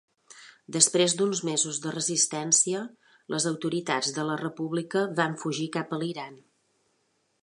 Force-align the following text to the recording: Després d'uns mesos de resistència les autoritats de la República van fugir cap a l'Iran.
Després 0.75 1.13
d'uns 1.17 1.41
mesos 1.49 1.77
de 1.83 1.91
resistència 1.95 2.81
les 3.35 3.47
autoritats 3.51 4.11
de 4.15 4.27
la 4.31 4.39
República 4.43 5.07
van 5.21 5.37
fugir 5.45 5.69
cap 5.77 5.95
a 5.95 6.01
l'Iran. 6.05 6.41